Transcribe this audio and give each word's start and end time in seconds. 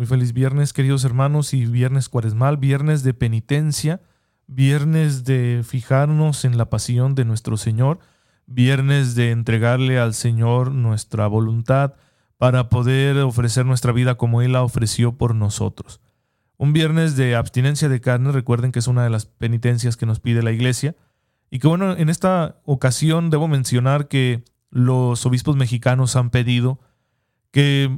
Muy 0.00 0.06
feliz 0.06 0.32
viernes, 0.32 0.72
queridos 0.72 1.04
hermanos, 1.04 1.52
y 1.52 1.66
viernes 1.66 2.08
cuaresmal, 2.08 2.56
viernes 2.56 3.02
de 3.02 3.12
penitencia, 3.12 4.00
viernes 4.46 5.24
de 5.24 5.60
fijarnos 5.62 6.46
en 6.46 6.56
la 6.56 6.70
pasión 6.70 7.14
de 7.14 7.26
nuestro 7.26 7.58
Señor, 7.58 7.98
viernes 8.46 9.14
de 9.14 9.30
entregarle 9.30 9.98
al 9.98 10.14
Señor 10.14 10.72
nuestra 10.72 11.26
voluntad 11.26 11.96
para 12.38 12.70
poder 12.70 13.18
ofrecer 13.18 13.66
nuestra 13.66 13.92
vida 13.92 14.14
como 14.14 14.40
Él 14.40 14.52
la 14.52 14.62
ofreció 14.62 15.18
por 15.18 15.34
nosotros. 15.34 16.00
Un 16.56 16.72
viernes 16.72 17.14
de 17.16 17.36
abstinencia 17.36 17.90
de 17.90 18.00
carne, 18.00 18.32
recuerden 18.32 18.72
que 18.72 18.78
es 18.78 18.86
una 18.86 19.04
de 19.04 19.10
las 19.10 19.26
penitencias 19.26 19.98
que 19.98 20.06
nos 20.06 20.18
pide 20.18 20.42
la 20.42 20.52
Iglesia, 20.52 20.96
y 21.50 21.58
que 21.58 21.68
bueno, 21.68 21.94
en 21.94 22.08
esta 22.08 22.62
ocasión 22.64 23.28
debo 23.28 23.48
mencionar 23.48 24.08
que 24.08 24.44
los 24.70 25.26
obispos 25.26 25.56
mexicanos 25.56 26.16
han 26.16 26.30
pedido 26.30 26.80
que 27.50 27.90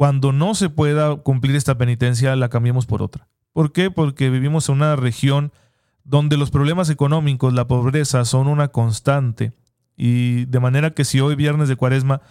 cuando 0.00 0.32
no 0.32 0.54
se 0.54 0.70
pueda 0.70 1.14
cumplir 1.16 1.56
esta 1.56 1.76
penitencia, 1.76 2.34
la 2.34 2.48
cambiemos 2.48 2.86
por 2.86 3.02
otra. 3.02 3.28
¿Por 3.52 3.70
qué? 3.70 3.90
Porque 3.90 4.30
vivimos 4.30 4.70
en 4.70 4.76
una 4.76 4.96
región 4.96 5.52
donde 6.04 6.38
los 6.38 6.50
problemas 6.50 6.88
económicos, 6.88 7.52
la 7.52 7.66
pobreza 7.66 8.24
son 8.24 8.46
una 8.46 8.68
constante. 8.68 9.52
Y 9.98 10.46
de 10.46 10.58
manera 10.58 10.94
que 10.94 11.04
si 11.04 11.20
hoy 11.20 11.34
viernes 11.34 11.68
de 11.68 11.76
cuaresma 11.76 12.22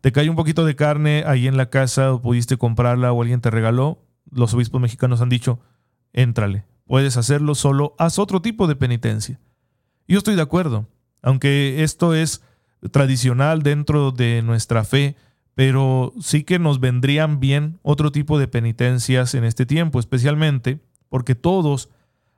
te 0.00 0.10
cae 0.10 0.30
un 0.30 0.36
poquito 0.36 0.64
de 0.64 0.74
carne 0.74 1.22
ahí 1.26 1.46
en 1.46 1.58
la 1.58 1.68
casa 1.68 2.14
o 2.14 2.22
pudiste 2.22 2.56
comprarla 2.56 3.12
o 3.12 3.20
alguien 3.20 3.42
te 3.42 3.50
regaló, 3.50 3.98
los 4.30 4.54
obispos 4.54 4.80
mexicanos 4.80 5.20
han 5.20 5.28
dicho, 5.28 5.60
éntrale, 6.14 6.64
puedes 6.86 7.18
hacerlo, 7.18 7.54
solo 7.54 7.94
haz 7.98 8.18
otro 8.18 8.40
tipo 8.40 8.66
de 8.66 8.76
penitencia. 8.76 9.38
Yo 10.06 10.16
estoy 10.16 10.34
de 10.34 10.40
acuerdo, 10.40 10.88
aunque 11.20 11.82
esto 11.82 12.14
es 12.14 12.40
tradicional 12.90 13.62
dentro 13.62 14.12
de 14.12 14.40
nuestra 14.40 14.82
fe, 14.82 15.14
pero 15.58 16.12
sí 16.20 16.44
que 16.44 16.60
nos 16.60 16.78
vendrían 16.78 17.40
bien 17.40 17.80
otro 17.82 18.12
tipo 18.12 18.38
de 18.38 18.46
penitencias 18.46 19.34
en 19.34 19.42
este 19.42 19.66
tiempo, 19.66 19.98
especialmente 19.98 20.78
porque 21.08 21.34
todos 21.34 21.88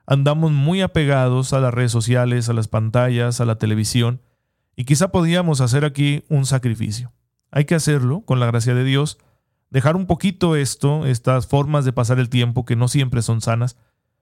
andamos 0.07 0.53
muy 0.53 0.81
apegados 0.81 1.53
a 1.53 1.61
las 1.61 1.75
redes 1.75 1.93
sociales, 1.93 2.49
a 2.49 2.55
las 2.55 2.67
pantallas, 2.67 3.43
a 3.43 3.45
la 3.45 3.59
televisión, 3.59 4.23
y 4.75 4.87
quizá 4.87 5.13
podíamos 5.13 5.61
hacer 5.61 5.85
aquí 5.85 6.25
un 6.31 6.47
sacrificio. 6.47 7.13
Hay 7.51 7.67
que 7.67 7.75
hacerlo, 7.75 8.23
con 8.23 8.41
la 8.41 8.47
gracia 8.47 8.73
de 8.73 8.85
Dios, 8.85 9.19
dejar 9.69 9.97
un 9.97 10.07
poquito 10.07 10.57
esto, 10.57 11.05
estas 11.05 11.47
formas 11.47 11.85
de 11.85 11.93
pasar 11.93 12.21
el 12.21 12.31
tiempo 12.31 12.65
que 12.65 12.75
no 12.75 12.89
siempre 12.89 13.21
son 13.21 13.43
sanas, 13.43 13.77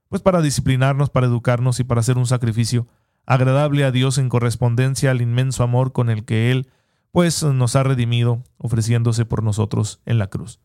pues 0.09 0.23
para 0.23 0.43
disciplinarnos, 0.43 1.09
para 1.09 1.29
educarnos 1.29 1.79
y 1.79 1.85
para 1.85 2.01
hacer 2.01 2.19
un 2.19 2.27
sacrificio 2.27 2.89
agradable 3.27 3.85
a 3.85 3.93
Dios 3.93 4.19
en 4.19 4.29
correspondencia 4.29 5.13
al 5.13 5.23
inmenso 5.23 5.63
amor 5.63 5.93
con 5.93 6.11
el 6.11 6.25
que 6.25 6.51
Él 6.51 6.67
pues 7.13 7.43
nos 7.43 7.77
ha 7.77 7.83
redimido 7.83 8.45
ofreciéndose 8.59 9.25
por 9.25 9.43
nosotros 9.43 10.01
en 10.05 10.19
la 10.19 10.29
cruz. 10.29 10.61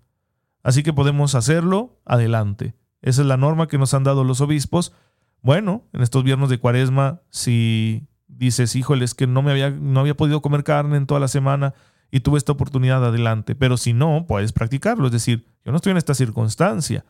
Así 0.64 0.84
que 0.84 0.94
podemos 0.94 1.36
hacerlo, 1.36 2.00
adelante. 2.06 2.76
Esa 3.02 3.22
es 3.22 3.28
la 3.28 3.38
norma 3.38 3.68
que 3.68 3.78
nos 3.78 3.94
han 3.94 4.04
dado 4.04 4.24
los 4.24 4.42
obispos. 4.42 4.94
Bueno, 5.42 5.84
en 5.92 6.02
estos 6.02 6.24
viernes 6.24 6.50
de 6.50 6.58
cuaresma, 6.58 7.22
si 7.30 8.08
dices, 8.28 8.76
híjole, 8.76 9.04
es 9.04 9.14
que 9.14 9.28
no, 9.28 9.42
me 9.42 9.52
había, 9.52 9.70
no 9.70 10.00
había 10.00 10.16
podido 10.16 10.42
comer 10.42 10.64
carne 10.64 10.98
en 10.98 11.06
toda 11.06 11.20
la 11.20 11.28
semana 11.28 11.74
y 12.12 12.22
tuve 12.22 12.38
esta 12.38 12.52
oportunidad 12.52 13.04
adelante, 13.04 13.56
pero 13.56 13.76
si 13.76 13.94
no, 13.94 14.26
puedes 14.28 14.54
practicarlo. 14.54 15.08
Es 15.08 15.12
decir, 15.12 15.46
yo 15.66 15.72
no 15.72 15.78
estoy 15.78 15.92
en 15.92 15.98
esta 15.98 16.14
circunstancia. 16.14 17.06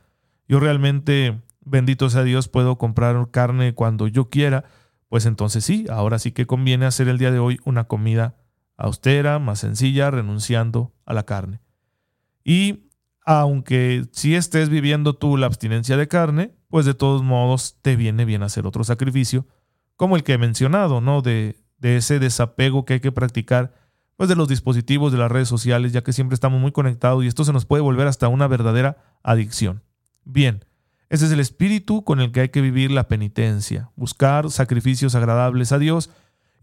Yo 0.48 0.60
realmente, 0.60 1.42
bendito 1.62 2.10
sea 2.10 2.24
Dios, 2.24 2.48
puedo 2.48 2.78
comprar 2.78 3.30
carne 3.30 3.74
cuando 3.74 4.08
yo 4.08 4.30
quiera. 4.30 4.64
Pues 5.10 5.26
entonces 5.26 5.64
sí, 5.64 5.86
ahora 5.92 6.18
sí 6.20 6.32
que 6.32 6.48
conviene 6.48 6.86
hacer 6.86 7.08
el 7.08 7.18
día 7.18 7.32
de 7.32 7.40
hoy 7.40 7.60
una 7.66 7.84
comida 7.84 8.36
austera, 8.78 9.40
más 9.40 9.60
sencilla, 9.60 10.12
renunciando 10.12 10.94
a 11.06 11.14
la 11.14 11.24
carne. 11.24 11.62
Y 12.44 12.90
aunque 13.26 14.06
si 14.12 14.36
estés 14.36 14.70
viviendo 14.70 15.16
tú 15.16 15.38
la 15.38 15.46
abstinencia 15.46 15.98
de 15.98 16.08
carne, 16.08 16.54
pues 16.68 16.86
de 16.86 16.94
todos 16.94 17.24
modos 17.24 17.78
te 17.82 17.96
viene 17.96 18.26
bien 18.26 18.44
hacer 18.44 18.68
otro 18.68 18.84
sacrificio, 18.84 19.48
como 19.96 20.16
el 20.16 20.24
que 20.24 20.34
he 20.34 20.38
mencionado, 20.38 21.02
¿no? 21.02 21.22
De, 21.22 21.56
de 21.78 21.98
ese 21.98 22.20
desapego 22.20 22.86
que 22.86 22.96
hay 22.96 23.00
que 23.00 23.12
practicar, 23.12 23.74
pues 24.16 24.30
de 24.30 24.36
los 24.36 24.48
dispositivos, 24.48 25.12
de 25.12 25.18
las 25.18 25.32
redes 25.32 25.48
sociales, 25.48 25.94
ya 25.94 26.04
que 26.04 26.14
siempre 26.14 26.34
estamos 26.34 26.60
muy 26.60 26.72
conectados 26.72 27.24
y 27.24 27.28
esto 27.28 27.44
se 27.44 27.54
nos 27.54 27.66
puede 27.66 27.82
volver 27.82 28.08
hasta 28.08 28.28
una 28.28 28.48
verdadera 28.48 28.98
adicción. 29.24 29.84
Bien, 30.26 30.66
ese 31.10 31.26
es 31.26 31.32
el 31.32 31.40
espíritu 31.40 32.04
con 32.04 32.20
el 32.20 32.32
que 32.32 32.42
hay 32.42 32.50
que 32.50 32.62
vivir 32.62 32.90
la 32.90 33.08
penitencia, 33.08 33.92
buscar 33.96 34.50
sacrificios 34.50 35.14
agradables 35.16 35.72
a 35.72 35.78
Dios 35.78 36.10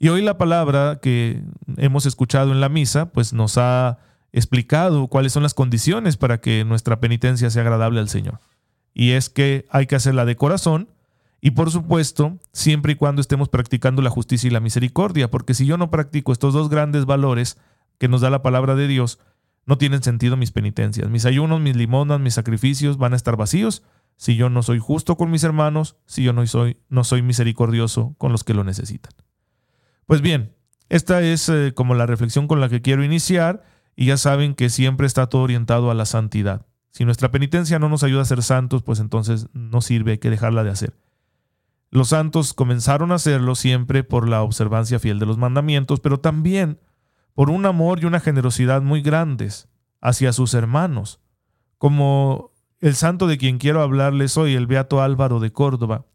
y 0.01 0.09
hoy 0.09 0.23
la 0.23 0.39
palabra 0.39 0.99
que 1.01 1.45
hemos 1.77 2.07
escuchado 2.07 2.51
en 2.53 2.61
la 2.61 2.71
misa, 2.71 3.13
pues 3.13 3.35
nos 3.35 3.59
ha 3.59 3.99
explicado 4.33 5.07
cuáles 5.09 5.33
son 5.33 5.43
las 5.43 5.53
condiciones 5.53 6.17
para 6.17 6.41
que 6.41 6.65
nuestra 6.65 7.01
penitencia 7.01 7.51
sea 7.51 7.63
agradable 7.63 8.01
al 8.01 8.09
Señor. 8.09 8.41
Y 8.95 9.11
es 9.11 9.29
que 9.29 9.67
hay 9.69 9.87
que 9.87 9.97
hacerla 9.97 10.25
de 10.25 10.37
corazón 10.37 10.89
y 11.43 11.51
por 11.53 11.71
supuesto, 11.71 12.39
siempre 12.53 12.93
y 12.93 12.97
cuando 12.97 13.21
estemos 13.21 13.51
practicando 13.51 14.01
la 14.01 14.09
justicia 14.11 14.49
y 14.49 14.51
la 14.51 14.61
misericordia, 14.61 15.31
porque 15.31 15.53
si 15.53 15.67
yo 15.67 15.77
no 15.77 15.91
practico 15.91 16.33
estos 16.33 16.55
dos 16.55 16.71
grandes 16.71 17.05
valores 17.05 17.59
que 17.99 18.09
nos 18.09 18.23
da 18.23 18.31
la 18.31 18.43
palabra 18.43 18.75
de 18.75 18.89
Dios, 18.89 19.19
no 19.67 19.77
tienen 19.77 20.03
sentido 20.03 20.39
mis 20.39 20.51
penitencias. 20.51 21.11
Mis 21.11 21.27
ayunos, 21.27 21.61
mis 21.61 21.77
limonas, 21.77 22.21
mis 22.21 22.35
sacrificios 22.35 22.97
van 22.97 23.13
a 23.13 23.17
estar 23.17 23.37
vacíos 23.37 23.83
si 24.17 24.37
yo 24.37 24.49
no 24.49 24.63
soy 24.63 24.79
justo 24.79 25.17
con 25.17 25.31
mis 25.31 25.45
hermanos, 25.45 25.97
si 26.07 26.23
yo 26.23 26.33
no 26.33 26.47
soy, 26.47 26.79
no 26.89 27.05
soy 27.05 27.23
misericordioso 27.23 28.15
con 28.19 28.33
los 28.33 28.45
que 28.45 28.55
lo 28.55 28.65
necesitan. 28.65 29.13
Pues 30.11 30.23
bien, 30.23 30.57
esta 30.89 31.23
es 31.23 31.49
eh, 31.49 31.73
como 31.73 31.95
la 31.95 32.05
reflexión 32.05 32.49
con 32.49 32.59
la 32.61 32.69
que 32.69 32.83
quiero 32.83 33.05
iniciar 33.05 33.63
y 33.95 34.07
ya 34.07 34.17
saben 34.17 34.57
que 34.57 34.69
siempre 34.69 35.07
está 35.07 35.29
todo 35.29 35.43
orientado 35.43 35.89
a 35.89 35.95
la 35.95 36.05
santidad. 36.05 36.67
Si 36.91 37.05
nuestra 37.05 37.31
penitencia 37.31 37.79
no 37.79 37.89
nos 37.89 38.03
ayuda 38.03 38.23
a 38.23 38.25
ser 38.25 38.43
santos, 38.43 38.83
pues 38.83 38.99
entonces 38.99 39.47
no 39.53 39.81
sirve, 39.81 40.11
hay 40.11 40.19
que 40.19 40.29
dejarla 40.29 40.65
de 40.65 40.71
hacer. 40.71 40.99
Los 41.93 42.09
santos 42.09 42.55
comenzaron 42.55 43.13
a 43.13 43.15
hacerlo 43.15 43.55
siempre 43.55 44.03
por 44.03 44.29
la 44.29 44.43
observancia 44.43 44.99
fiel 44.99 45.21
de 45.21 45.27
los 45.27 45.39
mandamientos, 45.39 46.01
pero 46.01 46.19
también 46.19 46.81
por 47.35 47.49
un 47.49 47.65
amor 47.65 48.01
y 48.01 48.07
una 48.07 48.19
generosidad 48.19 48.83
muy 48.83 49.03
grandes 49.03 49.69
hacia 50.01 50.33
sus 50.33 50.55
hermanos, 50.55 51.21
como 51.79 52.51
el 52.81 52.97
santo 52.97 53.29
de 53.29 53.39
quien 53.39 53.59
quiero 53.59 53.81
hablarles 53.81 54.37
hoy, 54.37 54.57
el 54.57 54.67
Beato 54.67 55.03
Álvaro 55.03 55.39
de 55.39 55.53
Córdoba, 55.53 56.07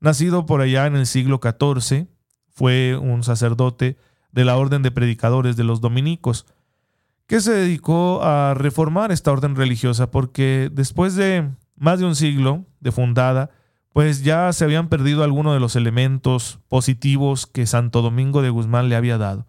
nacido 0.00 0.44
por 0.44 0.60
allá 0.60 0.86
en 0.86 0.96
el 0.96 1.06
siglo 1.06 1.38
XIV, 1.40 2.08
fue 2.58 2.96
un 2.96 3.22
sacerdote 3.22 3.96
de 4.32 4.44
la 4.44 4.56
orden 4.56 4.82
de 4.82 4.90
predicadores 4.90 5.56
de 5.56 5.62
los 5.62 5.80
dominicos, 5.80 6.44
que 7.28 7.40
se 7.40 7.52
dedicó 7.52 8.20
a 8.24 8.54
reformar 8.54 9.12
esta 9.12 9.30
orden 9.30 9.54
religiosa 9.54 10.10
porque 10.10 10.68
después 10.72 11.14
de 11.14 11.48
más 11.76 12.00
de 12.00 12.06
un 12.06 12.16
siglo 12.16 12.64
de 12.80 12.90
fundada, 12.90 13.50
pues 13.92 14.24
ya 14.24 14.52
se 14.52 14.64
habían 14.64 14.88
perdido 14.88 15.22
algunos 15.22 15.54
de 15.54 15.60
los 15.60 15.76
elementos 15.76 16.58
positivos 16.66 17.46
que 17.46 17.64
Santo 17.64 18.02
Domingo 18.02 18.42
de 18.42 18.50
Guzmán 18.50 18.88
le 18.88 18.96
había 18.96 19.18
dado. 19.18 19.46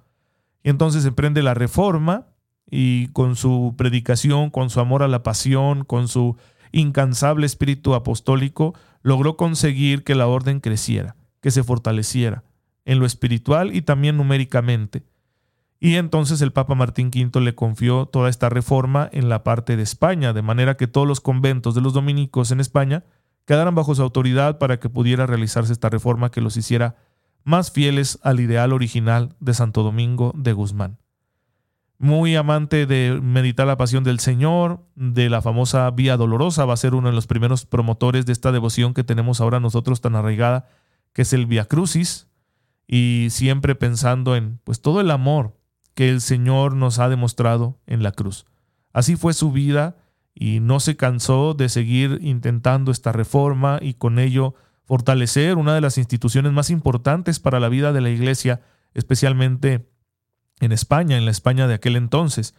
Y 0.62 0.70
entonces 0.70 1.03
emprende 1.03 1.41
la 1.41 1.56
reforma 1.56 2.28
y 2.70 3.08
con 3.08 3.35
su 3.35 3.73
predicación, 3.76 4.52
con 4.52 4.70
su 4.70 4.82
amor 4.82 5.02
a 5.02 5.08
la 5.08 5.23
pasión, 5.23 5.84
con 5.84 6.08
su 6.08 6.38
incansable 6.72 7.47
espíritu 7.47 7.96
apostólico, 7.96 8.76
logró 9.02 9.35
conseguir 9.35 10.03
que 10.03 10.14
la 10.14 10.28
orden 10.28 10.59
creciera, 10.59 11.16
que 11.41 11.50
se 11.50 11.64
fortaleciera 11.64 12.44
en 12.90 12.97
lo 12.97 13.06
espiritual 13.06 13.76
y 13.76 13.84
también 13.84 14.18
numéricamente. 14.18 15.03
Y 15.80 15.97
entonces 15.97 16.41
el 16.41 16.52
Papa 16.52 16.74
Martín 16.74 17.12
V 17.14 17.40
le 17.40 17.53
confió 17.53 18.08
toda 18.08 18.32
esta 18.32 18.50
reforma 18.50 19.08
en 19.14 19.30
la 19.30 19.44
parte 19.44 19.78
de 19.78 19.84
España, 19.84 20.34
de 20.34 20.41
manera 20.41 20.76
que 20.76 20.88
todos 20.88 21.08
los 21.08 21.22
conventos 21.22 21.76
de 21.76 21.82
los 21.82 21.94
dominicos 21.94 22.50
en 22.50 22.59
España 22.59 23.03
quedaran 23.46 23.76
bajo 23.76 23.94
su 23.94 24.02
autoridad 24.02 24.58
para 24.58 24.80
que 24.80 24.90
pudiera 24.90 25.28
realizarse 25.28 25.72
esta 25.72 25.90
reforma 25.90 26.32
que 26.32 26.41
los 26.41 26.58
hiciera 26.58 26.96
más 27.44 27.72
fieles 27.72 28.18
al 28.24 28.40
ideal 28.40 28.74
original 28.74 29.35
de 29.40 29.53
Santo 29.53 29.84
Domingo 29.84 30.34
de 30.35 30.53
Guzmán. 30.53 30.97
Muy 32.00 32.35
amante 32.35 32.88
de 32.88 33.20
meditar 33.22 33.68
la 33.68 33.78
pasión 33.78 34.03
del 34.03 34.20
Señor, 34.20 34.84
de 34.96 35.30
la 35.30 35.44
famosa 35.44 35.92
Vía 35.92 36.18
Dolorosa, 36.18 36.66
va 36.66 36.74
a 36.74 36.78
ser 36.78 36.96
uno 36.96 37.09
de 37.09 37.16
los 37.16 37.28
primeros 37.28 37.68
promotores 37.68 38.26
de 38.26 38.34
esta 38.34 38.52
devoción 38.52 38.96
que 38.96 39.03
tenemos 39.03 39.42
ahora 39.42 39.59
nosotros 39.59 40.02
tan 40.02 40.16
arraigada, 40.16 40.68
que 41.14 41.22
es 41.22 41.34
el 41.34 41.46
Via 41.46 41.66
Crucis, 41.66 42.28
y 42.91 43.28
siempre 43.30 43.76
pensando 43.76 44.36
en 44.36 44.59
pues 44.64 44.82
todo 44.82 45.00
el 45.00 45.12
amor 45.12 45.56
que 45.94 46.09
el 46.09 46.22
Señor 46.22 46.76
nos 46.76 46.97
ha 46.97 47.08
demostrado 47.08 47.78
en 47.86 48.02
la 48.02 48.12
cruz. 48.12 48.47
Así 48.94 49.16
fue 49.16 49.34
su 49.34 49.52
vida 49.52 49.97
y 50.34 50.59
no 50.59 50.80
se 50.80 50.97
cansó 50.97 51.53
de 51.53 51.70
seguir 51.70 52.18
intentando 52.24 52.91
esta 52.91 53.12
reforma 53.12 53.78
y 53.80 53.94
con 53.94 54.18
ello 54.18 54.56
fortalecer 54.86 55.58
una 55.58 55.76
de 55.76 55.82
las 55.82 56.00
instituciones 56.00 56.52
más 56.52 56.72
importantes 56.72 57.40
para 57.40 57.59
la 57.59 57.70
vida 57.70 57.94
de 57.94 58.02
la 58.02 58.09
Iglesia, 58.09 58.62
especialmente 58.96 59.88
en 60.59 60.72
España, 60.72 61.16
en 61.16 61.26
la 61.26 61.32
España 61.32 61.68
de 61.68 61.76
aquel 61.76 61.96
entonces, 61.96 62.56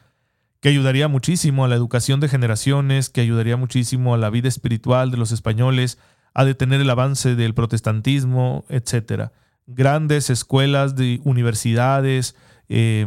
que 0.61 0.69
ayudaría 0.69 1.09
muchísimo 1.09 1.65
a 1.65 1.69
la 1.69 1.75
educación 1.75 2.21
de 2.21 2.29
generaciones, 2.29 3.11
que 3.11 3.21
ayudaría 3.21 3.57
muchísimo 3.57 4.15
a 4.15 4.19
la 4.19 4.31
vida 4.31 4.47
espiritual 4.47 5.11
de 5.11 5.17
los 5.17 5.33
españoles, 5.33 5.99
a 6.35 6.45
detener 6.45 6.81
el 6.81 6.91
avance 6.91 7.35
del 7.35 7.53
protestantismo, 7.53 8.65
etc. 8.69 9.33
Grandes 9.73 10.31
escuelas 10.31 10.97
de 10.97 11.21
universidades, 11.25 12.35
eh, 12.69 13.07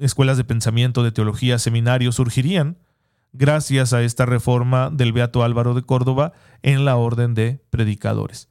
escuelas 0.00 0.36
de 0.36 0.44
pensamiento, 0.44 1.02
de 1.02 1.12
teología, 1.12 1.58
seminarios 1.58 2.16
surgirían 2.16 2.78
gracias 3.32 3.92
a 3.92 4.02
esta 4.02 4.26
reforma 4.26 4.90
del 4.90 5.12
Beato 5.12 5.42
Álvaro 5.42 5.74
de 5.74 5.82
Córdoba 5.82 6.32
en 6.62 6.84
la 6.84 6.96
orden 6.96 7.34
de 7.34 7.60
predicadores. 7.70 8.48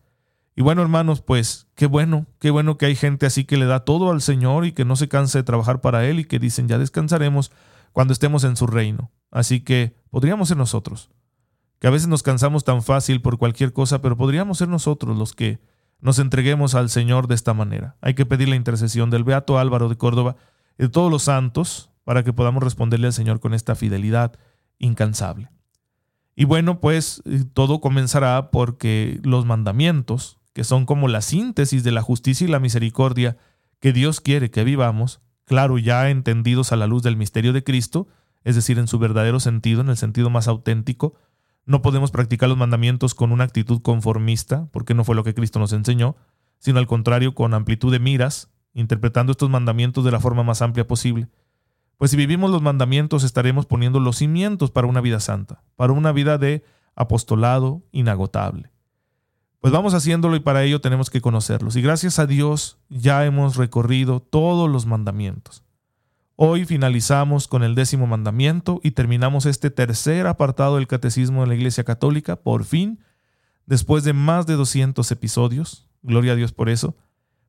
Y 0.56 0.62
bueno, 0.62 0.82
hermanos, 0.82 1.22
pues 1.22 1.68
qué 1.76 1.88
bueno, 1.88 2.28
qué 2.40 2.52
bueno 2.52 2.78
que 2.78 2.86
hay 2.86 2.96
gente 2.96 3.26
así 3.26 3.46
que 3.46 3.58
le 3.58 3.66
da 3.66 3.80
todo 3.86 4.12
al 4.12 4.22
Señor 4.22 4.66
y 4.66 4.74
que 4.74 4.86
no 4.86 4.96
se 4.96 5.08
cansa 5.08 5.40
de 5.40 5.44
trabajar 5.44 5.82
para 5.82 6.06
Él 6.06 6.20
y 6.20 6.26
que 6.26 6.38
dicen 6.38 6.68
ya 6.68 6.78
descansaremos 6.78 7.52
cuando 7.92 8.14
estemos 8.14 8.44
en 8.44 8.56
su 8.56 8.68
reino. 8.68 9.12
Así 9.32 9.62
que 9.62 9.96
podríamos 10.12 10.50
ser 10.50 10.58
nosotros, 10.58 11.10
que 11.80 11.88
a 11.88 11.92
veces 11.92 12.08
nos 12.08 12.22
cansamos 12.22 12.64
tan 12.64 12.84
fácil 12.84 13.22
por 13.22 13.38
cualquier 13.38 13.74
cosa, 13.74 14.02
pero 14.02 14.18
podríamos 14.18 14.60
ser 14.60 14.68
nosotros 14.68 15.18
los 15.18 15.34
que 15.34 15.60
nos 16.04 16.20
entreguemos 16.20 16.76
al 16.76 16.90
Señor 16.90 17.28
de 17.28 17.36
esta 17.36 17.54
manera. 17.54 17.96
Hay 18.02 18.14
que 18.14 18.26
pedir 18.26 18.50
la 18.50 18.58
intercesión 18.58 19.10
del 19.10 19.24
Beato 19.24 19.58
Álvaro 19.58 19.88
de 19.88 19.96
Córdoba 19.96 20.36
y 20.78 20.84
de 20.84 20.90
todos 20.90 21.10
los 21.10 21.24
santos 21.24 21.92
para 22.04 22.24
que 22.24 22.34
podamos 22.34 22.62
responderle 22.62 23.08
al 23.08 23.14
Señor 23.14 23.40
con 23.40 23.54
esta 23.54 23.74
fidelidad 23.74 24.34
incansable. 24.80 25.50
Y 26.36 26.44
bueno, 26.44 26.82
pues 26.82 27.24
eh, 27.24 27.46
todo 27.54 27.80
comenzará 27.80 28.52
porque 28.52 29.22
los 29.24 29.46
mandamientos, 29.46 30.40
que 30.52 30.66
son 30.66 30.86
como 30.86 31.08
la 31.08 31.22
síntesis 31.22 31.86
de 31.86 31.92
la 31.92 32.02
justicia 32.02 32.46
y 32.46 32.52
la 32.52 32.60
misericordia 32.60 33.38
que 33.80 33.94
Dios 33.94 34.20
quiere 34.20 34.52
que 34.52 34.66
vivamos, 34.66 35.22
claro, 35.46 35.78
ya 35.78 36.10
entendidos 36.10 36.74
a 36.74 36.76
la 36.76 36.86
luz 36.86 37.02
del 37.04 37.16
misterio 37.16 37.54
de 37.54 37.64
Cristo, 37.64 38.10
es 38.44 38.56
decir, 38.56 38.78
en 38.78 38.90
su 38.90 39.00
verdadero 39.00 39.40
sentido, 39.40 39.80
en 39.80 39.88
el 39.88 39.96
sentido 39.96 40.30
más 40.30 40.50
auténtico, 40.50 41.14
no 41.66 41.82
podemos 41.82 42.12
practicar 42.12 42.50
los 42.50 42.58
mandamientos 42.58 43.16
con 43.16 43.32
una 43.32 43.46
actitud 43.46 43.82
conformista, 43.82 44.68
porque 44.72 44.94
no 44.94 45.04
fue 45.04 45.16
lo 45.16 45.24
que 45.24 45.34
Cristo 45.34 45.60
nos 45.60 45.74
enseñó, 45.74 46.16
sino 46.60 46.80
al 46.80 46.88
contrario, 46.88 47.34
con 47.34 47.54
amplitud 47.54 47.92
de 47.92 48.00
miras, 48.00 48.50
interpretando 48.74 49.32
estos 49.32 49.50
mandamientos 49.50 50.04
de 50.04 50.12
la 50.12 50.20
forma 50.20 50.44
más 50.44 50.62
amplia 50.62 50.88
posible. 50.88 51.28
Pues 51.98 52.12
si 52.12 52.18
vivimos 52.18 52.52
los 52.52 52.62
mandamientos 52.62 53.24
estaremos 53.24 53.66
poniendo 53.66 54.00
los 54.00 54.18
cimientos 54.18 54.72
para 54.72 54.88
una 54.88 55.02
vida 55.02 55.20
santa, 55.20 55.64
para 55.76 55.94
una 55.94 56.12
vida 56.12 56.38
de 56.38 56.64
apostolado 56.96 57.84
inagotable. 57.92 58.72
Pues 59.60 59.72
vamos 59.72 59.94
haciéndolo 59.94 60.36
y 60.36 60.42
para 60.42 60.64
ello 60.64 60.82
tenemos 60.82 61.10
que 61.10 61.22
conocerlos. 61.22 61.78
Y 61.78 61.82
gracias 61.82 62.20
a 62.20 62.26
Dios 62.26 62.80
ya 62.90 63.24
hemos 63.26 63.56
recorrido 63.56 64.20
todos 64.20 64.70
los 64.70 64.86
mandamientos. 64.86 65.64
Hoy 66.36 66.66
finalizamos 66.66 67.48
con 67.48 67.62
el 67.62 67.76
décimo 67.76 68.08
mandamiento 68.08 68.80
y 68.84 68.92
terminamos 68.92 69.46
este 69.46 69.70
tercer 69.70 70.26
apartado 70.26 70.78
del 70.78 70.88
Catecismo 70.88 71.42
de 71.42 71.48
la 71.48 71.54
Iglesia 71.54 71.84
Católica, 71.84 72.38
por 72.38 72.66
fin, 72.66 73.00
después 73.68 74.04
de 74.04 74.14
más 74.14 74.48
de 74.48 74.56
200 74.56 75.12
episodios, 75.12 75.88
gloria 76.02 76.34
a 76.34 76.36
Dios 76.36 76.52
por 76.52 76.70
eso, 76.70 76.98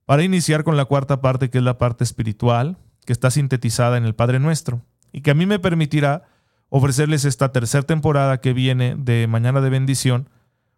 para 0.05 0.23
iniciar 0.23 0.65
con 0.65 0.77
la 0.77 0.85
cuarta 0.85 1.23
parte 1.23 1.49
que 1.49 1.59
es 1.59 1.65
la 1.65 1.79
parte 1.79 2.05
espiritual, 2.05 2.77
que 3.07 3.15
está 3.15 3.31
sintetizada 3.31 3.97
en 3.97 4.05
el 4.05 4.15
Padre 4.15 4.39
Nuestro, 4.39 4.83
y 5.13 5.23
que 5.23 5.31
a 5.31 5.35
mí 5.35 5.47
me 5.47 5.59
permitirá 5.59 6.25
ofrecerles 6.69 7.25
esta 7.25 7.53
tercera 7.53 7.85
temporada 7.85 8.43
que 8.43 8.53
viene 8.53 8.97
de 8.99 9.27
Mañana 9.27 9.63
de 9.63 9.71
Bendición, 9.71 10.29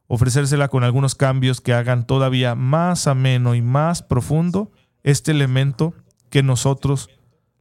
ofrecérsela 0.06 0.68
con 0.68 0.84
algunos 0.84 1.16
cambios 1.16 1.60
que 1.60 1.74
hagan 1.74 2.06
todavía 2.06 2.54
más 2.54 3.08
ameno 3.08 3.56
y 3.56 3.62
más 3.62 4.04
profundo 4.04 4.70
este 5.02 5.32
elemento 5.32 5.92
que 6.30 6.44
nosotros 6.44 7.10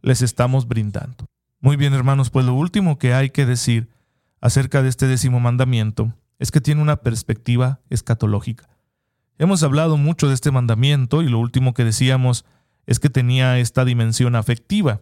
les 0.06 0.22
estamos 0.22 0.68
brindando. 0.68 1.26
Muy 1.60 1.78
bien, 1.78 1.94
hermanos, 1.94 2.30
pues 2.30 2.46
lo 2.46 2.54
último 2.54 3.00
que 3.00 3.16
hay 3.16 3.32
que 3.32 3.48
decir 3.48 3.90
acerca 4.40 4.84
de 4.84 4.90
este 4.90 5.08
décimo 5.08 5.40
mandamiento 5.40 6.14
es 6.38 6.52
que 6.52 6.62
tiene 6.62 6.84
una 6.84 6.98
perspectiva 6.98 7.82
escatológica. 7.90 8.70
Hemos 9.40 9.64
hablado 9.64 9.98
mucho 9.98 10.28
de 10.28 10.36
este 10.36 10.52
mandamiento 10.52 11.24
y 11.24 11.28
lo 11.28 11.40
último 11.40 11.74
que 11.74 11.84
decíamos 11.84 12.46
es 12.86 13.00
que 13.00 13.10
tenía 13.10 13.58
esta 13.58 13.84
dimensión 13.84 14.36
afectiva, 14.36 15.02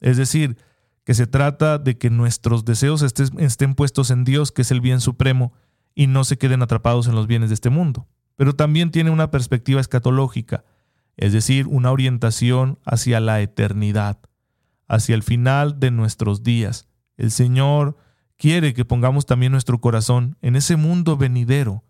es 0.00 0.16
decir, 0.16 0.56
que 1.02 1.14
se 1.14 1.26
trata 1.26 1.78
de 1.78 1.98
que 1.98 2.08
nuestros 2.08 2.64
deseos 2.64 3.02
estén 3.02 3.74
puestos 3.74 4.12
en 4.12 4.22
Dios, 4.22 4.52
que 4.52 4.62
es 4.62 4.70
el 4.70 4.80
bien 4.80 5.00
supremo, 5.00 5.52
y 5.96 6.06
no 6.06 6.22
se 6.22 6.38
queden 6.38 6.62
atrapados 6.62 7.08
en 7.08 7.16
los 7.16 7.26
bienes 7.26 7.50
de 7.50 7.54
este 7.54 7.70
mundo. 7.70 8.06
Pero 8.36 8.54
también 8.54 8.92
tiene 8.92 9.10
una 9.10 9.32
perspectiva 9.32 9.80
escatológica, 9.80 10.64
es 11.16 11.32
decir, 11.32 11.66
una 11.66 11.90
orientación 11.90 12.78
hacia 12.84 13.18
la 13.18 13.40
eternidad, 13.40 14.20
hacia 14.88 15.14
el 15.14 15.22
final 15.22 15.80
de 15.80 15.90
nuestros 15.90 16.42
días. 16.42 16.88
El 17.16 17.30
Señor 17.30 17.96
quiere 18.36 18.74
que 18.74 18.84
pongamos 18.84 19.26
también 19.26 19.52
nuestro 19.52 19.80
corazón 19.80 20.36
en 20.42 20.56
ese 20.56 20.76
mundo 20.76 21.16
venidero, 21.16 21.84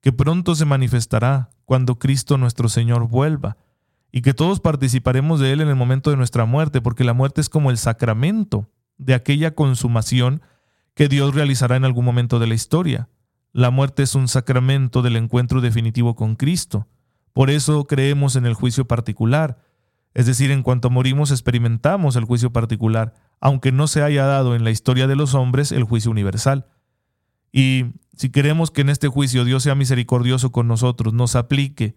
que 0.00 0.12
pronto 0.12 0.54
se 0.54 0.64
manifestará 0.64 1.50
cuando 1.64 1.98
Cristo 1.98 2.38
nuestro 2.38 2.68
Señor 2.68 3.08
vuelva, 3.08 3.56
y 4.10 4.22
que 4.22 4.32
todos 4.32 4.60
participaremos 4.60 5.38
de 5.40 5.52
Él 5.52 5.60
en 5.60 5.68
el 5.68 5.76
momento 5.76 6.10
de 6.10 6.16
nuestra 6.16 6.44
muerte, 6.46 6.80
porque 6.80 7.04
la 7.04 7.12
muerte 7.12 7.40
es 7.40 7.48
como 7.48 7.70
el 7.70 7.78
sacramento 7.78 8.70
de 8.96 9.14
aquella 9.14 9.54
consumación 9.54 10.42
que 10.94 11.08
Dios 11.08 11.34
realizará 11.34 11.76
en 11.76 11.84
algún 11.84 12.04
momento 12.04 12.38
de 12.38 12.46
la 12.46 12.54
historia. 12.54 13.08
La 13.52 13.70
muerte 13.70 14.02
es 14.02 14.14
un 14.14 14.28
sacramento 14.28 15.02
del 15.02 15.16
encuentro 15.16 15.60
definitivo 15.60 16.16
con 16.16 16.36
Cristo. 16.36 16.88
Por 17.32 17.50
eso 17.50 17.86
creemos 17.86 18.34
en 18.36 18.46
el 18.46 18.54
juicio 18.54 18.86
particular. 18.86 19.58
Es 20.18 20.26
decir, 20.26 20.50
en 20.50 20.64
cuanto 20.64 20.90
morimos 20.90 21.30
experimentamos 21.30 22.16
el 22.16 22.24
juicio 22.24 22.52
particular, 22.52 23.14
aunque 23.40 23.70
no 23.70 23.86
se 23.86 24.02
haya 24.02 24.26
dado 24.26 24.56
en 24.56 24.64
la 24.64 24.72
historia 24.72 25.06
de 25.06 25.14
los 25.14 25.34
hombres 25.34 25.70
el 25.70 25.84
juicio 25.84 26.10
universal. 26.10 26.66
Y 27.52 27.84
si 28.16 28.28
queremos 28.30 28.72
que 28.72 28.80
en 28.80 28.88
este 28.88 29.06
juicio 29.06 29.44
Dios 29.44 29.62
sea 29.62 29.76
misericordioso 29.76 30.50
con 30.50 30.66
nosotros, 30.66 31.14
nos 31.14 31.36
aplique 31.36 31.96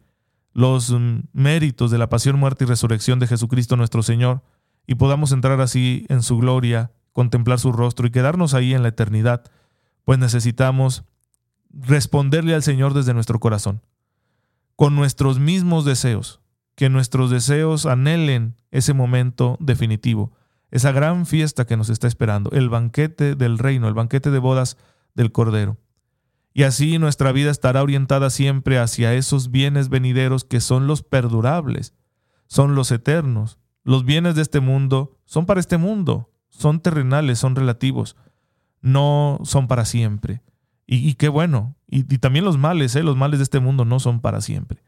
los 0.54 0.96
méritos 1.34 1.90
de 1.90 1.98
la 1.98 2.10
pasión, 2.10 2.38
muerte 2.38 2.64
y 2.64 2.68
resurrección 2.68 3.18
de 3.18 3.26
Jesucristo 3.26 3.76
nuestro 3.76 4.04
Señor, 4.04 4.44
y 4.86 4.94
podamos 4.94 5.32
entrar 5.32 5.60
así 5.60 6.06
en 6.08 6.22
su 6.22 6.38
gloria, 6.38 6.92
contemplar 7.14 7.58
su 7.58 7.72
rostro 7.72 8.06
y 8.06 8.12
quedarnos 8.12 8.54
ahí 8.54 8.76
en 8.76 8.84
la 8.84 8.90
eternidad, 8.90 9.46
pues 10.06 10.20
necesitamos 10.20 11.06
responderle 11.72 12.54
al 12.54 12.62
Señor 12.62 12.94
desde 12.94 13.16
nuestro 13.16 13.40
corazón, 13.40 13.82
con 14.76 14.94
nuestros 14.94 15.40
mismos 15.40 15.86
deseos, 15.86 16.41
que 16.76 16.90
nuestros 16.90 17.30
deseos 17.30 17.86
anhelen 17.86 18.56
ese 18.72 18.94
momento 18.94 19.58
definitivo, 19.60 20.32
esa 20.72 20.92
gran 20.92 21.26
fiesta 21.26 21.66
que 21.66 21.78
nos 21.78 21.90
está 21.90 22.08
esperando, 22.08 22.50
el 22.52 22.70
banquete 22.70 23.36
del 23.36 23.58
reino, 23.58 23.88
el 23.88 23.94
banquete 23.94 24.32
de 24.32 24.40
bodas 24.40 24.78
del 25.14 25.32
Cordero. 25.32 25.78
Y 26.54 26.64
así 26.64 26.98
nuestra 26.98 27.32
vida 27.32 27.52
estará 27.52 27.82
orientada 27.82 28.30
siempre 28.30 28.78
hacia 28.78 29.14
esos 29.14 29.52
bienes 29.52 29.90
venideros 29.90 30.44
que 30.44 30.60
son 30.60 30.88
los 30.88 31.04
perdurables, 31.04 31.94
son 32.48 32.76
los 32.76 32.92
eternos. 32.92 33.58
Los 33.84 34.06
bienes 34.06 34.36
de 34.36 34.42
este 34.42 34.60
mundo 34.60 35.18
son 35.26 35.46
para 35.46 35.60
este 35.60 35.78
mundo, 35.78 36.30
son 36.50 36.82
terrenales, 36.82 37.40
son 37.40 37.56
relativos, 37.56 38.16
no 38.82 39.40
son 39.44 39.68
para 39.68 39.86
siempre. 39.86 40.42
Y, 40.86 41.14
qué 41.14 41.30
bueno. 41.30 41.78
Y, 41.88 42.04
también 42.18 42.44
los 42.44 42.58
males, 42.58 42.98
¿eh? 42.98 43.04
los 43.04 43.16
males 43.16 43.40
de 43.40 43.44
este 43.44 43.62
mundo 43.62 43.86
no 43.86 44.02
son 44.02 44.20
para 44.20 44.42
siempre. 44.42 44.84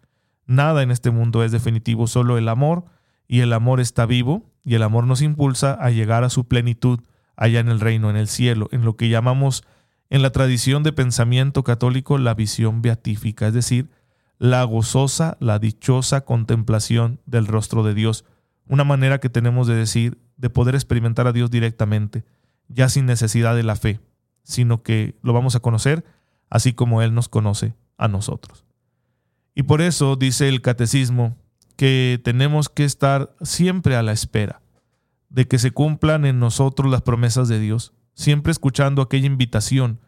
Nada 0.46 0.84
en 0.84 0.92
este 0.92 1.12
mundo 1.12 1.44
es 1.44 1.52
definitivo, 1.52 2.08
solo 2.08 2.38
el 2.38 2.48
amor, 2.50 2.86
y 3.28 3.40
el 3.40 3.54
amor 3.54 3.80
está 3.80 4.06
vivo, 4.06 4.52
y 4.64 4.76
el 4.76 4.84
amor 4.84 5.06
nos 5.06 5.22
impulsa 5.22 5.74
a 5.74 5.90
llegar 5.90 6.24
a 6.24 6.30
su 6.30 6.48
plenitud 6.48 7.00
allá 7.36 7.60
en 7.60 7.70
el 7.70 7.80
reino, 7.80 8.10
en 8.10 8.16
el 8.16 8.28
cielo, 8.28 8.70
en 8.72 8.84
lo 8.86 8.96
que 8.96 9.10
llamamos 9.10 9.64
en 10.10 10.22
la 10.22 10.32
tradición 10.32 10.84
de 10.84 10.94
pensamiento 10.94 11.64
católico 11.64 12.18
la 12.18 12.34
visión 12.34 12.82
beatífica, 12.82 13.48
es 13.48 13.54
decir, 13.54 13.90
la 14.38 14.64
gozosa, 14.64 15.38
la 15.40 15.60
dichosa 15.60 16.22
contemplación 16.22 17.20
del 17.26 17.48
rostro 17.48 17.84
de 17.84 17.94
Dios, 17.94 18.26
una 18.68 18.84
manera 18.84 19.20
que 19.20 19.30
tenemos 19.30 19.68
de 19.68 19.76
decir, 19.76 20.20
de 20.38 20.50
poder 20.50 20.76
experimentar 20.76 21.28
a 21.28 21.34
Dios 21.34 21.50
directamente, 21.50 22.24
ya 22.68 22.90
sin 22.90 23.06
necesidad 23.06 23.56
de 23.56 23.64
la 23.64 23.76
fe 23.76 24.00
sino 24.44 24.84
que 24.84 25.16
lo 25.22 25.34
vamos 25.34 25.56
a 25.56 25.62
conocer 25.62 26.06
así 26.50 26.74
como 26.74 27.02
Él 27.02 27.14
nos 27.16 27.30
conoce 27.30 27.74
a 27.98 28.08
nosotros. 28.08 28.66
Y 29.56 29.64
por 29.64 29.82
eso 29.82 30.16
dice 30.16 30.50
el 30.50 30.62
catecismo 30.62 31.38
que 31.76 32.20
tenemos 32.24 32.70
que 32.70 32.86
estar 32.86 33.36
siempre 33.42 33.96
a 33.96 34.04
la 34.04 34.12
espera 34.12 34.62
de 35.30 35.48
que 35.48 35.58
se 35.58 35.72
cumplan 35.72 36.26
en 36.26 36.40
nosotros 36.40 36.92
las 36.92 37.02
promesas 37.02 37.48
de 37.48 37.60
Dios, 37.60 37.94
siempre 38.14 38.52
escuchando 38.52 39.02
aquella 39.02 39.26
invitación 39.26 40.00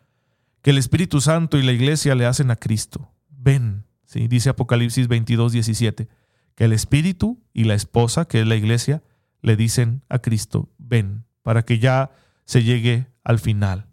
que 0.62 0.72
el 0.72 0.78
Espíritu 0.78 1.22
Santo 1.22 1.58
y 1.58 1.64
la 1.64 1.72
Iglesia 1.72 2.16
le 2.16 2.26
hacen 2.26 2.52
a 2.52 2.56
Cristo. 2.56 3.12
Ven, 3.30 3.86
¿sí? 4.06 4.28
dice 4.28 4.50
Apocalipsis 4.50 5.08
22, 5.08 5.52
17, 5.52 6.08
que 6.56 6.64
el 6.66 6.74
Espíritu 6.74 7.40
y 7.54 7.66
la 7.66 7.76
esposa, 7.76 8.26
que 8.26 8.42
es 8.42 8.48
la 8.48 8.56
Iglesia, 8.56 9.04
le 9.42 9.56
dicen 9.56 10.02
a 10.10 10.20
Cristo, 10.20 10.70
ven, 10.78 11.26
para 11.44 11.64
que 11.64 11.78
ya 11.78 12.12
se 12.46 12.64
llegue 12.64 13.08
al 13.24 13.40
final. 13.40 13.88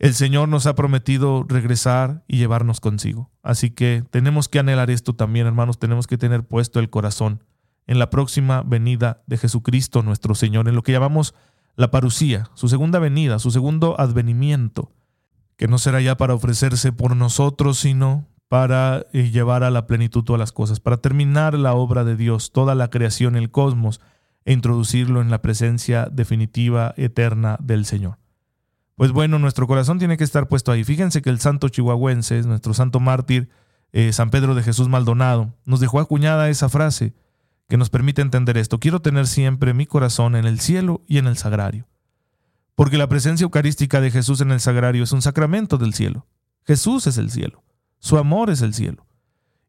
El 0.00 0.14
Señor 0.14 0.48
nos 0.48 0.66
ha 0.66 0.74
prometido 0.74 1.44
regresar 1.46 2.24
y 2.26 2.38
llevarnos 2.38 2.80
consigo. 2.80 3.30
Así 3.42 3.70
que 3.70 4.02
tenemos 4.10 4.48
que 4.48 4.58
anhelar 4.58 4.90
esto 4.90 5.14
también, 5.14 5.46
hermanos, 5.46 5.78
tenemos 5.78 6.06
que 6.06 6.16
tener 6.16 6.42
puesto 6.42 6.80
el 6.80 6.88
corazón 6.88 7.44
en 7.86 7.98
la 7.98 8.08
próxima 8.08 8.62
venida 8.62 9.22
de 9.26 9.36
Jesucristo 9.36 10.02
nuestro 10.02 10.34
Señor, 10.34 10.68
en 10.68 10.74
lo 10.74 10.82
que 10.82 10.92
llamamos 10.92 11.34
la 11.76 11.90
parucía, 11.90 12.48
su 12.54 12.70
segunda 12.70 12.98
venida, 12.98 13.38
su 13.38 13.50
segundo 13.50 13.94
advenimiento, 14.00 14.90
que 15.58 15.68
no 15.68 15.76
será 15.76 16.00
ya 16.00 16.16
para 16.16 16.32
ofrecerse 16.32 16.92
por 16.92 17.14
nosotros, 17.14 17.78
sino 17.78 18.26
para 18.48 19.04
eh, 19.12 19.30
llevar 19.30 19.64
a 19.64 19.70
la 19.70 19.86
plenitud 19.86 20.24
todas 20.24 20.40
las 20.40 20.52
cosas, 20.52 20.80
para 20.80 20.96
terminar 20.96 21.52
la 21.52 21.74
obra 21.74 22.04
de 22.04 22.16
Dios, 22.16 22.52
toda 22.52 22.74
la 22.74 22.88
creación, 22.88 23.36
el 23.36 23.50
cosmos, 23.50 24.00
e 24.46 24.54
introducirlo 24.54 25.20
en 25.20 25.30
la 25.30 25.42
presencia 25.42 26.08
definitiva, 26.10 26.94
eterna 26.96 27.58
del 27.60 27.84
Señor. 27.84 28.19
Pues 29.00 29.12
bueno, 29.12 29.38
nuestro 29.38 29.66
corazón 29.66 29.98
tiene 29.98 30.18
que 30.18 30.24
estar 30.24 30.46
puesto 30.46 30.70
ahí. 30.72 30.84
Fíjense 30.84 31.22
que 31.22 31.30
el 31.30 31.40
santo 31.40 31.70
chihuahuense, 31.70 32.42
nuestro 32.42 32.74
santo 32.74 33.00
mártir, 33.00 33.48
eh, 33.92 34.12
San 34.12 34.28
Pedro 34.28 34.54
de 34.54 34.62
Jesús 34.62 34.90
Maldonado, 34.90 35.54
nos 35.64 35.80
dejó 35.80 36.00
acuñada 36.00 36.50
esa 36.50 36.68
frase 36.68 37.14
que 37.66 37.78
nos 37.78 37.88
permite 37.88 38.20
entender 38.20 38.58
esto. 38.58 38.78
Quiero 38.78 39.00
tener 39.00 39.26
siempre 39.26 39.72
mi 39.72 39.86
corazón 39.86 40.36
en 40.36 40.44
el 40.44 40.60
cielo 40.60 41.02
y 41.06 41.16
en 41.16 41.28
el 41.28 41.38
sagrario. 41.38 41.88
Porque 42.74 42.98
la 42.98 43.08
presencia 43.08 43.44
eucarística 43.44 44.02
de 44.02 44.10
Jesús 44.10 44.42
en 44.42 44.50
el 44.50 44.60
sagrario 44.60 45.02
es 45.02 45.12
un 45.12 45.22
sacramento 45.22 45.78
del 45.78 45.94
cielo. 45.94 46.26
Jesús 46.66 47.06
es 47.06 47.16
el 47.16 47.30
cielo. 47.30 47.64
Su 48.00 48.18
amor 48.18 48.50
es 48.50 48.60
el 48.60 48.74
cielo. 48.74 49.06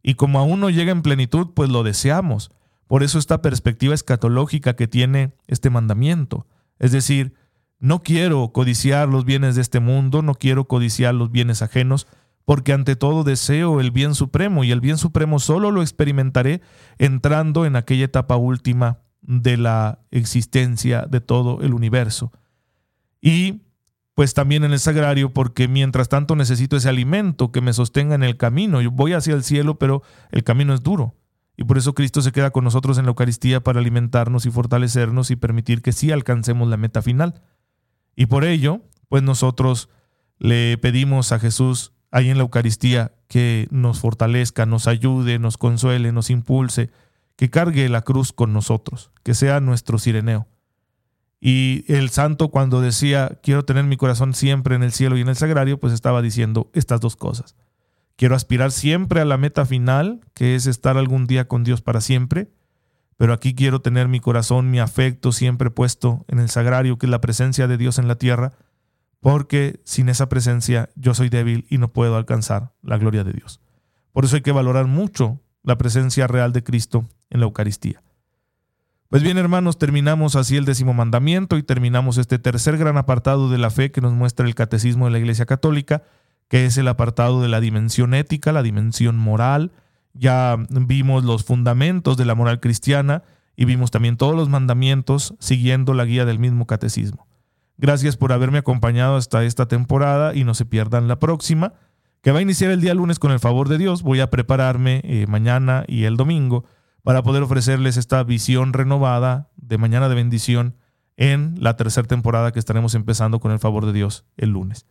Y 0.04 0.16
como 0.16 0.40
aún 0.40 0.60
no 0.60 0.70
llega 0.70 0.92
en 0.92 1.04
plenitud, 1.04 1.52
pues 1.56 1.70
lo 1.70 1.84
deseamos. 1.84 2.52
Por 2.86 3.02
eso 3.02 3.18
esta 3.18 3.42
perspectiva 3.42 3.94
escatológica 3.94 4.76
que 4.76 4.90
tiene 4.90 5.32
este 5.48 5.70
mandamiento. 5.70 6.48
Es 6.80 6.92
decir, 6.92 7.34
no 7.82 8.04
quiero 8.04 8.54
codiciar 8.54 9.10
los 9.10 9.26
bienes 9.26 9.56
de 9.56 9.62
este 9.62 9.80
mundo, 9.80 10.22
no 10.22 10.36
quiero 10.36 10.68
codiciar 10.68 11.16
los 11.16 11.32
bienes 11.32 11.64
ajenos, 11.64 12.08
porque 12.46 12.74
ante 12.74 12.96
todo 12.96 13.24
deseo 13.24 13.82
el 13.82 13.90
bien 13.90 14.14
supremo 14.14 14.64
y 14.64 14.72
el 14.72 14.82
bien 14.82 14.98
supremo 14.98 15.40
solo 15.40 15.72
lo 15.72 15.82
experimentaré 15.82 16.62
entrando 17.00 17.66
en 17.66 17.76
aquella 17.76 18.06
etapa 18.06 18.38
última 18.38 19.00
de 19.22 19.58
la 19.58 20.00
existencia 20.12 21.08
de 21.10 21.22
todo 21.22 21.62
el 21.62 21.74
universo. 21.74 22.32
Y 23.20 23.62
pues 24.14 24.36
también 24.36 24.64
en 24.64 24.74
el 24.74 24.80
sagrario, 24.80 25.34
porque 25.34 25.68
mientras 25.68 26.08
tanto 26.08 26.36
necesito 26.36 26.78
ese 26.78 26.90
alimento 26.90 27.52
que 27.52 27.62
me 27.62 27.74
sostenga 27.74 28.14
en 28.14 28.24
el 28.24 28.38
camino. 28.38 28.82
Yo 28.82 28.92
voy 28.92 29.14
hacia 29.14 29.34
el 29.34 29.44
cielo, 29.44 29.80
pero 29.80 30.04
el 30.32 30.44
camino 30.44 30.76
es 30.76 30.84
duro. 30.84 31.16
Y 31.58 31.64
por 31.64 31.80
eso 31.80 31.96
Cristo 31.96 32.22
se 32.22 32.32
queda 32.32 32.52
con 32.52 32.64
nosotros 32.64 33.00
en 33.00 33.06
la 33.06 33.10
Eucaristía 33.10 33.64
para 33.64 33.80
alimentarnos 33.80 34.46
y 34.46 34.52
fortalecernos 34.52 35.32
y 35.32 35.36
permitir 35.36 35.82
que 35.82 35.94
sí 35.94 36.12
alcancemos 36.12 36.68
la 36.68 36.78
meta 36.78 37.02
final. 37.02 37.42
Y 38.16 38.28
por 38.28 38.44
ello, 38.44 38.82
pues 39.10 39.24
nosotros 39.24 39.90
le 40.40 40.78
pedimos 40.78 41.32
a 41.32 41.40
Jesús 41.40 41.94
ahí 42.12 42.30
en 42.30 42.38
la 42.38 42.44
Eucaristía 42.44 43.14
que 43.28 43.68
nos 43.72 44.00
fortalezca, 44.00 44.66
nos 44.66 44.88
ayude, 44.88 45.40
nos 45.40 45.58
consuele, 45.58 46.12
nos 46.12 46.30
impulse, 46.30 46.90
que 47.36 47.50
cargue 47.50 47.88
la 47.90 48.02
cruz 48.02 48.34
con 48.34 48.54
nosotros, 48.54 49.12
que 49.24 49.34
sea 49.34 49.60
nuestro 49.60 49.98
sireneo. 49.98 50.48
Y 51.40 51.86
el 51.88 52.10
santo 52.12 52.50
cuando 52.50 52.82
decía, 52.82 53.40
quiero 53.42 53.66
tener 53.66 53.84
mi 53.86 53.98
corazón 53.98 54.36
siempre 54.36 54.76
en 54.76 54.84
el 54.84 54.92
cielo 54.92 55.18
y 55.18 55.22
en 55.22 55.30
el 55.30 55.36
sagrario, 55.36 55.80
pues 55.80 55.94
estaba 55.94 56.22
diciendo 56.22 56.70
estas 56.74 57.00
dos 57.00 57.16
cosas. 57.16 57.56
Quiero 58.16 58.36
aspirar 58.36 58.72
siempre 58.72 59.22
a 59.22 59.26
la 59.26 59.38
meta 59.38 59.66
final, 59.66 60.22
que 60.36 60.56
es 60.56 60.68
estar 60.68 60.98
algún 60.98 61.26
día 61.26 61.48
con 61.48 61.64
Dios 61.64 61.82
para 61.82 62.02
siempre, 62.02 62.52
pero 63.22 63.34
aquí 63.34 63.54
quiero 63.54 63.82
tener 63.82 64.08
mi 64.08 64.20
corazón, 64.20 64.72
mi 64.72 64.80
afecto 64.80 65.32
siempre 65.32 65.70
puesto 65.70 66.26
en 66.28 66.40
el 66.40 66.50
sagrario, 66.50 66.98
que 66.98 67.06
es 67.06 67.12
la 67.12 67.22
presencia 67.22 67.68
de 67.68 67.78
Dios 67.78 68.00
en 68.00 68.08
la 68.08 68.16
tierra, 68.16 68.54
porque 69.20 69.80
sin 69.84 70.10
esa 70.10 70.28
presencia 70.28 70.90
yo 70.96 71.14
soy 71.14 71.30
débil 71.30 71.68
y 71.70 71.78
no 71.78 71.94
puedo 71.94 72.16
alcanzar 72.16 72.74
la 72.82 72.98
gloria 72.98 73.24
de 73.24 73.34
Dios. 73.34 73.62
Por 74.12 74.26
eso 74.26 74.38
hay 74.38 74.42
que 74.42 74.52
valorar 74.52 74.88
mucho 74.88 75.40
la 75.62 75.78
presencia 75.78 76.26
real 76.26 76.52
de 76.52 76.64
Cristo 76.64 77.06
en 77.30 77.42
la 77.42 77.46
Eucaristía. 77.46 78.02
Pues 79.08 79.22
bien, 79.22 79.38
hermanos, 79.38 79.78
terminamos 79.78 80.36
así 80.36 80.58
el 80.58 80.66
décimo 80.66 80.96
mandamiento 80.96 81.58
y 81.58 81.62
terminamos 81.62 82.18
este 82.18 82.40
tercer 82.40 82.80
gran 82.80 82.98
apartado 82.98 83.52
de 83.52 83.60
la 83.60 83.70
fe 83.70 83.92
que 83.92 84.02
nos 84.02 84.14
muestra 84.14 84.48
el 84.48 84.56
catecismo 84.56 85.06
de 85.06 85.12
la 85.12 85.20
Iglesia 85.20 85.46
Católica, 85.46 86.02
que 86.48 86.66
es 86.66 86.76
el 86.76 86.88
apartado 86.88 87.40
de 87.44 87.50
la 87.50 87.60
dimensión 87.60 88.16
ética, 88.16 88.52
la 88.52 88.64
dimensión 88.64 89.16
moral. 89.16 89.74
Ya 90.14 90.58
vimos 90.70 91.24
los 91.24 91.44
fundamentos 91.44 92.18
de 92.18 92.26
la 92.26 92.36
moral 92.36 92.60
cristiana 92.60 93.24
y 93.56 93.66
vimos 93.66 93.92
también 93.92 94.18
todos 94.18 94.36
los 94.36 94.50
mandamientos 94.50 95.36
siguiendo 95.40 95.94
la 95.94 96.06
guía 96.06 96.26
del 96.26 96.40
mismo 96.40 96.66
catecismo. 96.66 97.28
Gracias 97.78 98.18
por 98.18 98.32
haberme 98.32 98.60
acompañado 98.60 99.16
hasta 99.16 99.44
esta 99.44 99.68
temporada 99.68 100.36
y 100.36 100.44
no 100.44 100.54
se 100.54 100.66
pierdan 100.66 101.08
la 101.08 101.20
próxima, 101.20 101.74
que 102.22 102.32
va 102.32 102.40
a 102.40 102.44
iniciar 102.44 102.72
el 102.72 102.82
día 102.82 102.94
lunes 102.94 103.18
con 103.18 103.32
el 103.32 103.40
favor 103.40 103.70
de 103.70 103.78
Dios. 103.78 104.04
Voy 104.04 104.20
a 104.20 104.30
prepararme 104.30 105.02
eh, 105.04 105.26
mañana 105.28 105.84
y 105.88 106.04
el 106.04 106.18
domingo 106.18 106.66
para 107.04 107.24
poder 107.24 107.42
ofrecerles 107.42 107.98
esta 107.98 108.24
visión 108.24 108.74
renovada 108.74 109.50
de 109.56 109.78
mañana 109.78 110.10
de 110.10 110.16
bendición 110.16 110.76
en 111.18 111.56
la 111.60 111.76
tercera 111.76 112.08
temporada 112.08 112.52
que 112.52 112.60
estaremos 112.60 112.96
empezando 112.96 113.40
con 113.40 113.52
el 113.52 113.60
favor 113.60 113.86
de 113.86 113.94
Dios 113.94 114.26
el 114.38 114.52
lunes. 114.52 114.86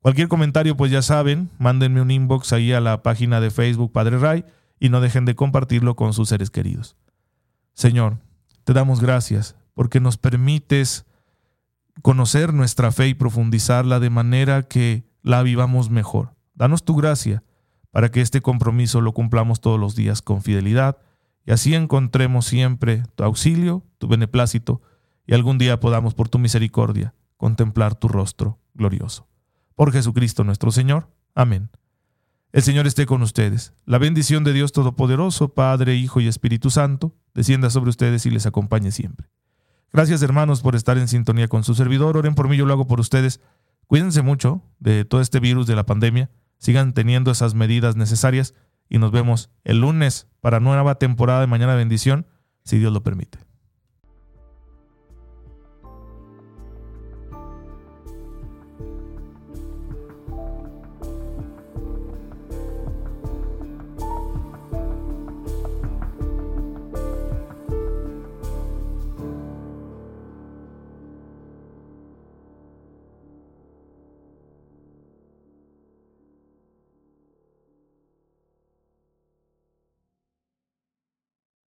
Cualquier 0.00 0.28
comentario, 0.28 0.76
pues 0.76 0.92
ya 0.92 1.02
saben, 1.02 1.50
mándenme 1.58 2.00
un 2.00 2.10
inbox 2.10 2.52
ahí 2.52 2.72
a 2.72 2.80
la 2.80 3.02
página 3.02 3.40
de 3.40 3.50
Facebook 3.50 3.92
Padre 3.92 4.18
Ray 4.18 4.44
y 4.78 4.88
no 4.88 5.00
dejen 5.00 5.24
de 5.24 5.34
compartirlo 5.34 5.96
con 5.96 6.12
sus 6.12 6.28
seres 6.28 6.50
queridos. 6.50 6.96
Señor, 7.74 8.18
te 8.64 8.72
damos 8.72 9.00
gracias 9.00 9.56
porque 9.74 10.00
nos 10.00 10.16
permites 10.16 11.06
conocer 12.02 12.52
nuestra 12.52 12.92
fe 12.92 13.08
y 13.08 13.14
profundizarla 13.14 14.00
de 14.00 14.10
manera 14.10 14.62
que 14.62 15.04
la 15.22 15.42
vivamos 15.42 15.90
mejor. 15.90 16.34
Danos 16.54 16.84
tu 16.84 16.94
gracia 16.96 17.42
para 17.90 18.10
que 18.10 18.20
este 18.20 18.40
compromiso 18.40 19.00
lo 19.00 19.12
cumplamos 19.12 19.60
todos 19.60 19.80
los 19.80 19.96
días 19.96 20.22
con 20.22 20.42
fidelidad 20.42 20.98
y 21.44 21.52
así 21.52 21.74
encontremos 21.74 22.46
siempre 22.46 23.02
tu 23.14 23.24
auxilio, 23.24 23.84
tu 23.98 24.08
beneplácito 24.08 24.82
y 25.26 25.34
algún 25.34 25.58
día 25.58 25.80
podamos 25.80 26.14
por 26.14 26.28
tu 26.28 26.38
misericordia 26.38 27.14
contemplar 27.36 27.94
tu 27.94 28.08
rostro 28.08 28.58
glorioso. 28.74 29.26
Por 29.76 29.92
Jesucristo 29.92 30.42
nuestro 30.42 30.72
Señor. 30.72 31.10
Amén. 31.34 31.70
El 32.50 32.62
Señor 32.62 32.86
esté 32.86 33.04
con 33.04 33.20
ustedes. 33.20 33.74
La 33.84 33.98
bendición 33.98 34.42
de 34.42 34.54
Dios 34.54 34.72
Todopoderoso, 34.72 35.50
Padre, 35.50 35.94
Hijo 35.96 36.20
y 36.20 36.28
Espíritu 36.28 36.70
Santo, 36.70 37.14
descienda 37.34 37.68
sobre 37.68 37.90
ustedes 37.90 38.24
y 38.24 38.30
les 38.30 38.46
acompañe 38.46 38.90
siempre. 38.90 39.28
Gracias 39.92 40.22
hermanos 40.22 40.62
por 40.62 40.76
estar 40.76 40.96
en 40.96 41.08
sintonía 41.08 41.48
con 41.48 41.62
su 41.62 41.74
servidor. 41.74 42.16
Oren 42.16 42.34
por 42.34 42.48
mí, 42.48 42.56
yo 42.56 42.64
lo 42.64 42.72
hago 42.72 42.86
por 42.86 43.00
ustedes. 43.00 43.40
Cuídense 43.86 44.22
mucho 44.22 44.62
de 44.78 45.04
todo 45.04 45.20
este 45.20 45.40
virus 45.40 45.66
de 45.66 45.76
la 45.76 45.84
pandemia. 45.84 46.30
Sigan 46.56 46.94
teniendo 46.94 47.30
esas 47.30 47.54
medidas 47.54 47.96
necesarias 47.96 48.54
y 48.88 48.98
nos 48.98 49.12
vemos 49.12 49.50
el 49.64 49.80
lunes 49.80 50.26
para 50.40 50.58
nueva 50.58 50.94
temporada 50.94 51.40
de 51.42 51.48
Mañana 51.48 51.74
Bendición, 51.74 52.26
si 52.64 52.78
Dios 52.78 52.94
lo 52.94 53.02
permite. 53.02 53.45